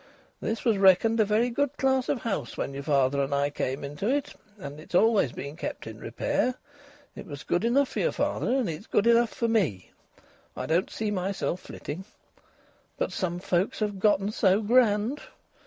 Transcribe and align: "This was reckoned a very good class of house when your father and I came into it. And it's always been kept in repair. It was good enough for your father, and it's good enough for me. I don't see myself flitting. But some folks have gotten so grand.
"This 0.39 0.65
was 0.65 0.79
reckoned 0.79 1.19
a 1.19 1.25
very 1.25 1.51
good 1.51 1.77
class 1.77 2.09
of 2.09 2.21
house 2.23 2.57
when 2.57 2.73
your 2.73 2.81
father 2.81 3.21
and 3.21 3.35
I 3.35 3.51
came 3.51 3.83
into 3.83 4.07
it. 4.09 4.33
And 4.57 4.79
it's 4.79 4.95
always 4.95 5.31
been 5.31 5.55
kept 5.55 5.85
in 5.85 5.99
repair. 5.99 6.55
It 7.15 7.27
was 7.27 7.43
good 7.43 7.63
enough 7.63 7.89
for 7.89 7.99
your 7.99 8.11
father, 8.11 8.51
and 8.55 8.67
it's 8.67 8.87
good 8.87 9.05
enough 9.05 9.31
for 9.31 9.47
me. 9.47 9.91
I 10.57 10.65
don't 10.65 10.89
see 10.89 11.11
myself 11.11 11.59
flitting. 11.59 12.05
But 12.97 13.11
some 13.11 13.37
folks 13.37 13.77
have 13.77 13.99
gotten 13.99 14.31
so 14.31 14.59
grand. 14.63 15.21